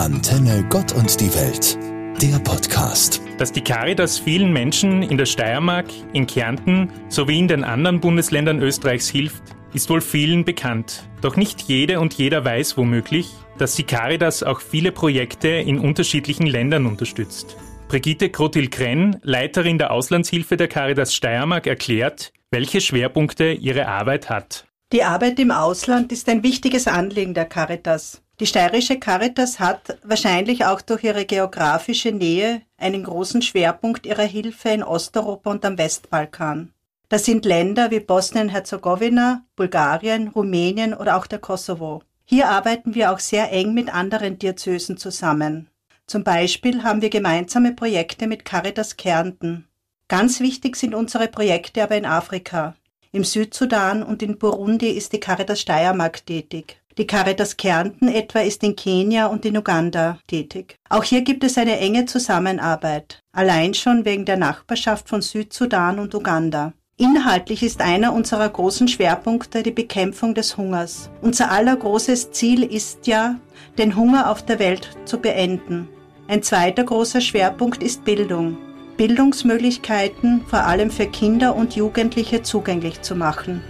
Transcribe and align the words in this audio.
Antenne 0.00 0.64
Gott 0.70 0.94
und 0.94 1.20
die 1.20 1.28
Welt, 1.34 1.78
der 2.22 2.38
Podcast. 2.38 3.20
Dass 3.36 3.52
die 3.52 3.60
Caritas 3.60 4.18
vielen 4.18 4.50
Menschen 4.50 5.02
in 5.02 5.18
der 5.18 5.26
Steiermark, 5.26 5.88
in 6.14 6.26
Kärnten 6.26 6.90
sowie 7.10 7.38
in 7.38 7.48
den 7.48 7.64
anderen 7.64 8.00
Bundesländern 8.00 8.62
Österreichs 8.62 9.10
hilft, 9.10 9.42
ist 9.74 9.90
wohl 9.90 10.00
vielen 10.00 10.46
bekannt. 10.46 11.06
Doch 11.20 11.36
nicht 11.36 11.60
jede 11.60 12.00
und 12.00 12.14
jeder 12.14 12.42
weiß 12.42 12.78
womöglich, 12.78 13.28
dass 13.58 13.74
die 13.74 13.82
Caritas 13.82 14.42
auch 14.42 14.62
viele 14.62 14.90
Projekte 14.90 15.48
in 15.48 15.78
unterschiedlichen 15.78 16.46
Ländern 16.46 16.86
unterstützt. 16.86 17.58
Brigitte 17.88 18.30
Krotil-Krenn, 18.30 19.20
Leiterin 19.22 19.76
der 19.76 19.90
Auslandshilfe 19.90 20.56
der 20.56 20.68
Caritas 20.68 21.14
Steiermark, 21.14 21.66
erklärt, 21.66 22.32
welche 22.50 22.80
Schwerpunkte 22.80 23.52
ihre 23.52 23.86
Arbeit 23.86 24.30
hat. 24.30 24.66
Die 24.92 25.04
Arbeit 25.04 25.38
im 25.38 25.50
Ausland 25.50 26.10
ist 26.10 26.26
ein 26.30 26.42
wichtiges 26.42 26.88
Anliegen 26.88 27.34
der 27.34 27.44
Caritas. 27.44 28.22
Die 28.40 28.46
steirische 28.46 28.98
Caritas 28.98 29.60
hat 29.60 29.98
wahrscheinlich 30.02 30.64
auch 30.64 30.80
durch 30.80 31.04
ihre 31.04 31.26
geografische 31.26 32.10
Nähe 32.10 32.62
einen 32.78 33.04
großen 33.04 33.42
Schwerpunkt 33.42 34.06
ihrer 34.06 34.24
Hilfe 34.24 34.70
in 34.70 34.82
Osteuropa 34.82 35.50
und 35.50 35.64
am 35.66 35.76
Westbalkan. 35.76 36.72
Das 37.10 37.26
sind 37.26 37.44
Länder 37.44 37.90
wie 37.90 38.00
Bosnien-Herzegowina, 38.00 39.44
Bulgarien, 39.56 40.28
Rumänien 40.28 40.94
oder 40.94 41.18
auch 41.18 41.26
der 41.26 41.38
Kosovo. 41.38 42.02
Hier 42.24 42.48
arbeiten 42.48 42.94
wir 42.94 43.12
auch 43.12 43.18
sehr 43.18 43.52
eng 43.52 43.74
mit 43.74 43.92
anderen 43.92 44.38
Diözesen 44.38 44.96
zusammen. 44.96 45.68
Zum 46.06 46.24
Beispiel 46.24 46.82
haben 46.82 47.02
wir 47.02 47.10
gemeinsame 47.10 47.72
Projekte 47.72 48.26
mit 48.26 48.46
Caritas 48.46 48.96
Kärnten. 48.96 49.68
Ganz 50.08 50.40
wichtig 50.40 50.76
sind 50.76 50.94
unsere 50.94 51.28
Projekte 51.28 51.82
aber 51.82 51.96
in 51.96 52.06
Afrika. 52.06 52.74
Im 53.12 53.24
Südsudan 53.24 54.02
und 54.02 54.22
in 54.22 54.38
Burundi 54.38 54.88
ist 54.88 55.12
die 55.12 55.20
Caritas 55.20 55.60
Steiermark 55.60 56.24
tätig. 56.24 56.80
Die 57.00 57.06
Caritas 57.06 57.56
Kärnten 57.56 58.08
etwa 58.08 58.40
ist 58.40 58.62
in 58.62 58.76
Kenia 58.76 59.28
und 59.28 59.46
in 59.46 59.56
Uganda 59.56 60.18
tätig. 60.26 60.76
Auch 60.90 61.02
hier 61.02 61.22
gibt 61.22 61.42
es 61.44 61.56
eine 61.56 61.78
enge 61.78 62.04
Zusammenarbeit, 62.04 63.22
allein 63.32 63.72
schon 63.72 64.04
wegen 64.04 64.26
der 64.26 64.36
Nachbarschaft 64.36 65.08
von 65.08 65.22
Südsudan 65.22 65.98
und 65.98 66.14
Uganda. 66.14 66.74
Inhaltlich 66.98 67.62
ist 67.62 67.80
einer 67.80 68.12
unserer 68.12 68.50
großen 68.50 68.86
Schwerpunkte 68.86 69.62
die 69.62 69.70
Bekämpfung 69.70 70.34
des 70.34 70.58
Hungers. 70.58 71.08
Unser 71.22 71.50
aller 71.50 71.74
großes 71.74 72.32
Ziel 72.32 72.64
ist 72.64 73.06
ja, 73.06 73.36
den 73.78 73.96
Hunger 73.96 74.30
auf 74.30 74.44
der 74.44 74.58
Welt 74.58 74.90
zu 75.06 75.16
beenden. 75.20 75.88
Ein 76.28 76.42
zweiter 76.42 76.84
großer 76.84 77.22
Schwerpunkt 77.22 77.82
ist 77.82 78.04
Bildung. 78.04 78.58
Bildungsmöglichkeiten 78.98 80.42
vor 80.46 80.64
allem 80.64 80.90
für 80.90 81.06
Kinder 81.06 81.56
und 81.56 81.76
Jugendliche 81.76 82.42
zugänglich 82.42 83.00
zu 83.00 83.16
machen. 83.16 83.62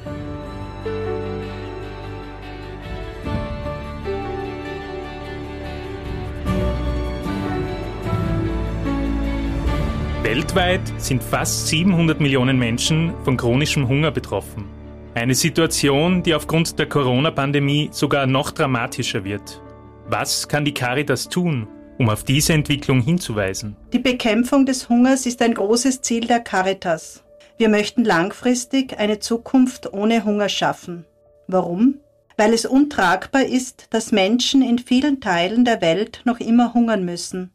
Weltweit 10.33 10.93
sind 10.97 11.25
fast 11.25 11.67
700 11.67 12.21
Millionen 12.21 12.57
Menschen 12.57 13.13
von 13.25 13.37
chronischem 13.37 13.89
Hunger 13.89 14.13
betroffen. 14.13 14.65
Eine 15.13 15.35
Situation, 15.35 16.23
die 16.23 16.37
aufgrund 16.37 16.79
der 16.79 16.89
Corona-Pandemie 16.89 17.89
sogar 17.91 18.29
noch 18.29 18.53
dramatischer 18.53 19.25
wird. 19.25 19.61
Was 20.07 20.47
kann 20.47 20.65
die 20.65 20.73
Caritas 20.73 21.29
tun, 21.29 21.67
um 21.99 22.09
auf 22.09 22.23
diese 22.23 22.53
Entwicklung 22.53 23.01
hinzuweisen? 23.01 23.75
Die 23.93 23.99
Bekämpfung 23.99 24.67
des 24.67 24.89
Hungers 24.89 25.27
ist 25.27 25.43
ein 25.43 25.53
großes 25.53 26.01
Ziel 26.03 26.29
der 26.29 26.39
Caritas. 26.39 27.25
Wir 27.59 27.69
möchten 27.69 28.05
langfristig 28.05 29.01
eine 29.01 29.19
Zukunft 29.19 29.93
ohne 29.93 30.25
Hunger 30.25 30.49
schaffen. 30.49 31.07
Warum? 31.49 31.97
Weil 32.37 32.55
es 32.55 32.67
untragbar 32.67 33.47
ist, 33.47 33.89
dass 33.91 34.13
Menschen 34.13 34.63
in 34.63 34.79
vielen 34.79 35.21
Teilen 35.21 35.65
der 35.65 35.81
Welt 35.81 36.23
noch 36.25 36.39
immer 36.39 36.73
hungern 36.73 37.05
müssen. 37.05 37.51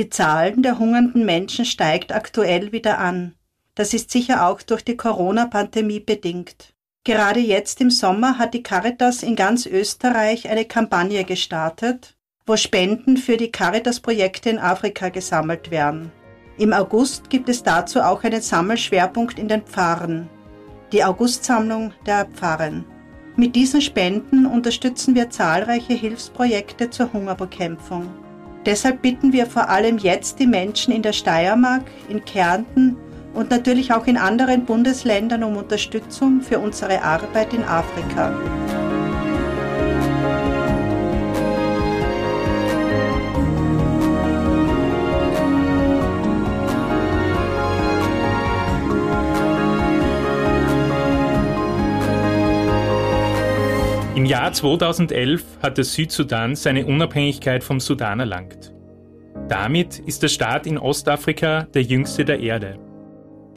Die 0.00 0.08
Zahlen 0.08 0.62
der 0.62 0.78
hungernden 0.78 1.26
Menschen 1.26 1.66
steigt 1.66 2.10
aktuell 2.10 2.72
wieder 2.72 3.00
an. 3.00 3.34
Das 3.74 3.92
ist 3.92 4.10
sicher 4.10 4.46
auch 4.46 4.62
durch 4.62 4.82
die 4.82 4.96
Corona-Pandemie 4.96 6.00
bedingt. 6.00 6.72
Gerade 7.04 7.40
jetzt 7.40 7.82
im 7.82 7.90
Sommer 7.90 8.38
hat 8.38 8.54
die 8.54 8.62
Caritas 8.62 9.22
in 9.22 9.36
ganz 9.36 9.66
Österreich 9.66 10.48
eine 10.48 10.64
Kampagne 10.64 11.24
gestartet, 11.24 12.16
wo 12.46 12.56
Spenden 12.56 13.18
für 13.18 13.36
die 13.36 13.52
Caritas-Projekte 13.52 14.48
in 14.48 14.58
Afrika 14.58 15.10
gesammelt 15.10 15.70
werden. 15.70 16.10
Im 16.56 16.72
August 16.72 17.28
gibt 17.28 17.50
es 17.50 17.62
dazu 17.62 18.00
auch 18.00 18.24
einen 18.24 18.40
Sammelschwerpunkt 18.40 19.38
in 19.38 19.48
den 19.48 19.60
Pfarren, 19.60 20.30
die 20.94 21.04
Augustsammlung 21.04 21.92
der 22.06 22.24
Pfarren. 22.24 22.86
Mit 23.36 23.54
diesen 23.54 23.82
Spenden 23.82 24.46
unterstützen 24.46 25.14
wir 25.14 25.28
zahlreiche 25.28 25.92
Hilfsprojekte 25.92 26.88
zur 26.88 27.12
Hungerbekämpfung. 27.12 28.08
Deshalb 28.66 29.00
bitten 29.00 29.32
wir 29.32 29.46
vor 29.46 29.68
allem 29.68 29.98
jetzt 29.98 30.38
die 30.38 30.46
Menschen 30.46 30.92
in 30.92 31.02
der 31.02 31.14
Steiermark, 31.14 31.84
in 32.08 32.24
Kärnten 32.24 32.96
und 33.32 33.50
natürlich 33.50 33.92
auch 33.92 34.06
in 34.06 34.16
anderen 34.16 34.64
Bundesländern 34.64 35.44
um 35.44 35.56
Unterstützung 35.56 36.42
für 36.42 36.58
unsere 36.58 37.02
Arbeit 37.02 37.54
in 37.54 37.64
Afrika. 37.64 38.89
Jahr 54.30 54.52
2011 54.52 55.58
hat 55.60 55.76
der 55.76 55.82
Südsudan 55.82 56.54
seine 56.54 56.86
Unabhängigkeit 56.86 57.64
vom 57.64 57.80
Sudan 57.80 58.20
erlangt. 58.20 58.72
Damit 59.48 59.98
ist 59.98 60.22
der 60.22 60.28
Staat 60.28 60.68
in 60.68 60.78
Ostafrika 60.78 61.64
der 61.64 61.82
jüngste 61.82 62.24
der 62.24 62.38
Erde. 62.38 62.78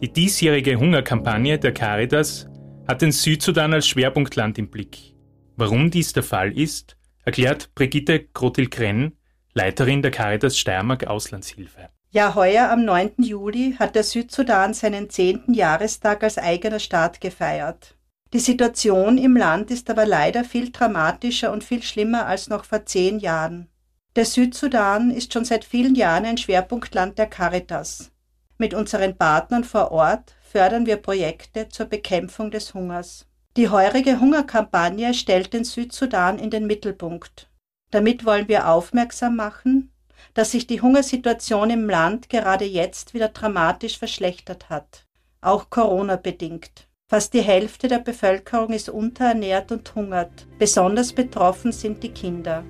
Die 0.02 0.12
diesjährige 0.12 0.78
Hungerkampagne 0.78 1.60
der 1.60 1.76
Caritas 1.76 2.48
hat 2.88 3.04
den 3.04 3.12
Südsudan 3.12 3.72
als 3.72 3.88
Schwerpunktland 3.88 4.58
im 4.58 4.72
Blick. 4.72 5.14
Warum 5.58 5.92
dies 5.92 6.12
der 6.14 6.24
Fall 6.24 6.58
ist, 6.58 6.98
erklärt 7.24 7.70
Brigitte 7.76 8.22
Krotil-Krenn, 8.34 9.12
Leiterin 9.54 10.02
der 10.02 10.10
Caritas 10.10 10.58
Steiermark 10.58 11.06
Auslandshilfe. 11.06 11.90
Ja, 12.10 12.34
heuer 12.34 12.72
am 12.72 12.84
9. 12.84 13.12
Juli 13.20 13.76
hat 13.78 13.94
der 13.94 14.04
Südsudan 14.04 14.74
seinen 14.74 15.12
10. 15.12 15.54
Jahrestag 15.54 16.24
als 16.24 16.40
eigener 16.40 16.80
Staat 16.80 17.22
gefeiert. 17.22 17.96
Die 18.34 18.40
Situation 18.40 19.20
im 19.20 19.38
Land 19.38 19.70
ist 19.70 19.92
aber 19.92 20.08
leider 20.08 20.44
viel 20.44 20.72
dramatischer 20.72 21.52
und 21.52 21.64
viel 21.64 21.84
schlimmer 21.84 22.26
als 22.26 22.50
noch 22.50 22.66
vor 22.66 22.84
zehn 22.84 23.20
Jahren. 23.20 23.70
Der 24.16 24.26
Südsudan 24.26 25.12
ist 25.12 25.34
schon 25.34 25.46
seit 25.46 25.64
vielen 25.64 25.94
Jahren 25.94 26.26
ein 26.26 26.38
Schwerpunktland 26.38 27.20
der 27.20 27.28
Caritas. 27.28 28.12
Mit 28.58 28.74
unseren 28.74 29.16
Partnern 29.18 29.64
vor 29.64 29.92
Ort 29.92 30.34
fördern 30.42 30.88
wir 30.88 30.98
Projekte 30.98 31.70
zur 31.70 31.86
Bekämpfung 31.86 32.50
des 32.50 32.74
Hungers. 32.74 33.28
Die 33.56 33.70
heurige 33.70 34.20
Hungerkampagne 34.20 35.14
stellt 35.14 35.54
den 35.54 35.64
Südsudan 35.64 36.40
in 36.40 36.50
den 36.50 36.66
Mittelpunkt. 36.66 37.52
Damit 37.92 38.26
wollen 38.26 38.48
wir 38.48 38.68
aufmerksam 38.68 39.36
machen, 39.36 39.92
dass 40.34 40.50
sich 40.52 40.66
die 40.66 40.82
Hungersituation 40.82 41.70
im 41.70 41.88
Land 41.88 42.30
gerade 42.30 42.66
jetzt 42.66 43.14
wieder 43.14 43.28
dramatisch 43.28 44.00
verschlechtert 44.00 44.70
hat, 44.70 45.06
auch 45.42 45.70
Corona 45.70 46.16
bedingt. 46.16 46.88
Fast 47.10 47.34
die 47.34 47.42
Hälfte 47.42 47.88
der 47.88 48.00
Bevölkerung 48.00 48.72
ist 48.72 48.90
unterernährt 48.90 49.72
und 49.72 49.94
hungert. 49.94 50.48
Besonders 50.58 51.14
betroffen 51.14 51.72
sind 51.72 52.02
die 52.02 52.10
Kinder. 52.10 52.64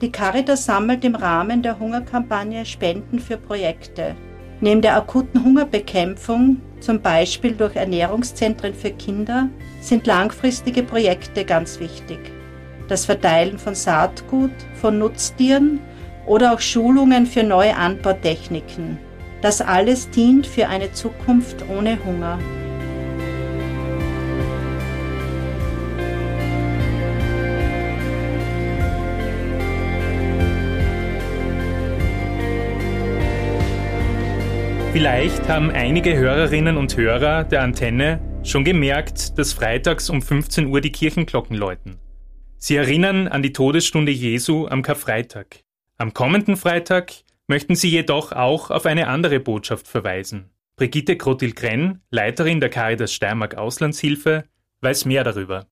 Die 0.00 0.10
Caritas 0.10 0.64
sammelt 0.64 1.04
im 1.04 1.14
Rahmen 1.14 1.62
der 1.62 1.78
Hungerkampagne 1.78 2.66
Spenden 2.66 3.20
für 3.20 3.36
Projekte. 3.36 4.16
Neben 4.60 4.82
der 4.82 4.96
akuten 4.96 5.44
Hungerbekämpfung, 5.44 6.60
zum 6.80 7.00
Beispiel 7.00 7.52
durch 7.52 7.76
Ernährungszentren 7.76 8.74
für 8.74 8.90
Kinder, 8.90 9.48
sind 9.80 10.06
langfristige 10.06 10.82
Projekte 10.82 11.44
ganz 11.44 11.80
wichtig. 11.80 12.18
Das 12.88 13.04
Verteilen 13.04 13.58
von 13.58 13.74
Saatgut, 13.74 14.50
von 14.74 14.98
Nutztieren 14.98 15.80
oder 16.26 16.52
auch 16.52 16.60
Schulungen 16.60 17.24
für 17.24 17.44
neue 17.44 17.76
Anbautechniken. 17.76 18.98
Das 19.42 19.62
alles 19.62 20.10
dient 20.10 20.46
für 20.46 20.68
eine 20.68 20.92
Zukunft 20.92 21.64
ohne 21.70 21.98
Hunger. 22.04 22.38
Vielleicht 34.92 35.48
haben 35.48 35.70
einige 35.70 36.16
Hörerinnen 36.16 36.76
und 36.76 36.96
Hörer 36.96 37.44
der 37.44 37.62
Antenne 37.62 38.20
schon 38.42 38.64
gemerkt, 38.64 39.38
dass 39.38 39.52
freitags 39.52 40.10
um 40.10 40.20
15 40.20 40.66
Uhr 40.66 40.80
die 40.80 40.90
Kirchenglocken 40.90 41.56
läuten. 41.56 41.98
Sie 42.58 42.74
erinnern 42.74 43.28
an 43.28 43.40
die 43.40 43.52
Todesstunde 43.52 44.10
Jesu 44.10 44.66
am 44.66 44.82
Karfreitag. 44.82 45.60
Am 45.96 46.12
kommenden 46.12 46.56
Freitag 46.56 47.12
möchten 47.46 47.76
Sie 47.76 47.88
jedoch 47.88 48.32
auch 48.32 48.72
auf 48.72 48.84
eine 48.84 49.06
andere 49.06 49.38
Botschaft 49.38 49.86
verweisen. 49.86 50.50
Brigitte 50.74 51.16
Krotil-Krenn, 51.16 52.00
Leiterin 52.10 52.58
der 52.58 52.70
Caritas 52.70 53.12
Steiermark 53.12 53.54
Auslandshilfe, 53.54 54.44
weiß 54.80 55.04
mehr 55.04 55.22
darüber. 55.22 55.68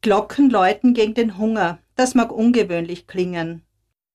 Glocken 0.00 0.50
läuten 0.50 0.92
gegen 0.92 1.14
den 1.14 1.38
Hunger. 1.38 1.78
Das 1.94 2.16
mag 2.16 2.32
ungewöhnlich 2.32 3.06
klingen. 3.06 3.62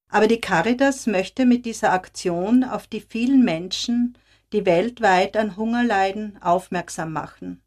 Aber 0.10 0.28
die 0.28 0.42
Caritas 0.42 1.08
möchte 1.08 1.46
mit 1.46 1.66
dieser 1.66 1.94
Aktion 1.94 2.66
auf 2.66 2.86
die 2.86 3.00
vielen 3.00 3.46
Menschen, 3.46 4.18
die 4.54 4.66
weltweit 4.66 5.38
an 5.38 5.56
Hunger 5.58 5.84
leiden, 5.84 6.38
aufmerksam 6.42 7.14
machen. 7.14 7.62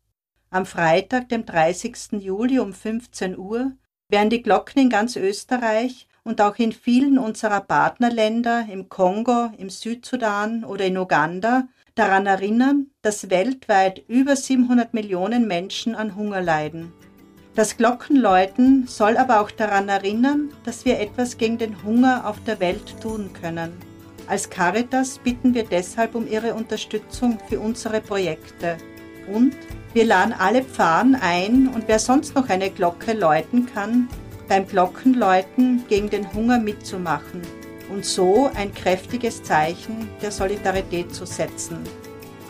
Am 0.50 0.66
Freitag, 0.66 1.28
dem 1.28 1.46
30. 1.46 2.12
Juli 2.20 2.58
um 2.58 2.72
15 2.72 3.36
Uhr, 3.36 3.72
werden 4.08 4.30
die 4.30 4.42
Glocken 4.42 4.82
in 4.82 4.90
ganz 4.90 5.16
Österreich 5.16 6.06
und 6.22 6.40
auch 6.40 6.56
in 6.56 6.72
vielen 6.72 7.18
unserer 7.18 7.60
Partnerländer 7.60 8.66
im 8.70 8.88
Kongo, 8.88 9.50
im 9.58 9.70
Südsudan 9.70 10.64
oder 10.64 10.84
in 10.86 10.96
Uganda 10.96 11.68
daran 11.94 12.26
erinnern, 12.26 12.90
dass 13.02 13.30
weltweit 13.30 14.02
über 14.08 14.36
700 14.36 14.94
Millionen 14.94 15.46
Menschen 15.46 15.94
an 15.94 16.16
Hunger 16.16 16.40
leiden. 16.40 16.92
Das 17.54 17.76
Glockenläuten 17.76 18.88
soll 18.88 19.16
aber 19.16 19.40
auch 19.40 19.50
daran 19.50 19.88
erinnern, 19.88 20.50
dass 20.64 20.84
wir 20.84 20.98
etwas 20.98 21.38
gegen 21.38 21.56
den 21.56 21.84
Hunger 21.84 22.28
auf 22.28 22.42
der 22.42 22.58
Welt 22.58 23.00
tun 23.00 23.30
können. 23.40 23.72
Als 24.26 24.48
Caritas 24.48 25.18
bitten 25.18 25.54
wir 25.54 25.64
deshalb 25.64 26.14
um 26.14 26.26
Ihre 26.26 26.54
Unterstützung 26.54 27.38
für 27.48 27.60
unsere 27.60 28.00
Projekte. 28.00 28.78
Und 29.32 29.54
wir 29.92 30.04
laden 30.04 30.32
alle 30.32 30.62
Pfarren 30.62 31.14
ein 31.14 31.68
und 31.68 31.84
wer 31.86 31.98
sonst 31.98 32.34
noch 32.34 32.48
eine 32.48 32.70
Glocke 32.70 33.12
läuten 33.12 33.66
kann, 33.66 34.08
beim 34.48 34.66
Glockenläuten 34.66 35.84
gegen 35.88 36.10
den 36.10 36.32
Hunger 36.32 36.58
mitzumachen 36.58 37.42
und 37.90 38.04
so 38.04 38.50
ein 38.54 38.74
kräftiges 38.74 39.42
Zeichen 39.42 40.08
der 40.22 40.30
Solidarität 40.30 41.14
zu 41.14 41.26
setzen. 41.26 41.78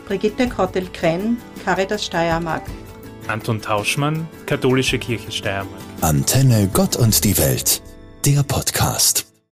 Brigitte 0.07 0.47
Krottel-Krenn, 0.47 1.37
Caritas 1.63 2.05
Steiermark. 2.05 2.63
Anton 3.27 3.61
Tauschmann, 3.61 4.27
Katholische 4.45 4.99
Kirche 4.99 5.31
Steiermark. 5.31 5.81
Antenne 6.01 6.69
Gott 6.71 6.95
und 6.95 7.23
die 7.23 7.37
Welt, 7.37 7.81
der 8.25 8.43
Podcast. 8.43 9.34